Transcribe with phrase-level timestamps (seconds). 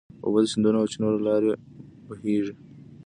[0.25, 1.51] اوبه د سیندونو او چینو له لارې
[2.07, 2.53] بهېږي.